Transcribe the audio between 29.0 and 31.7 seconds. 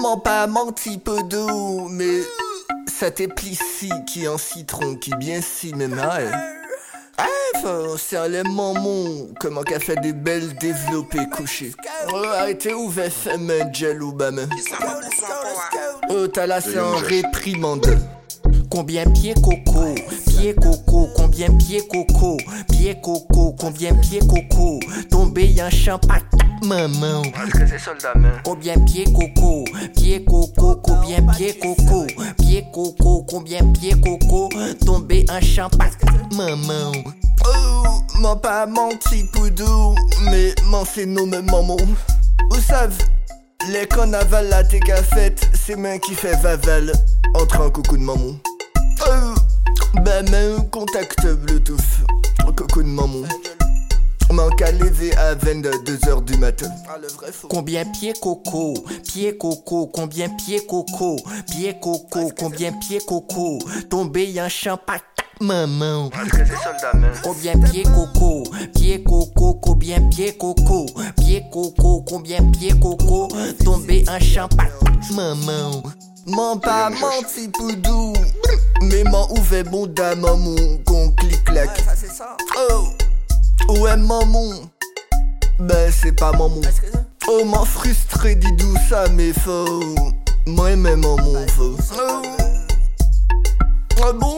coco? Pieds coco, combien pieds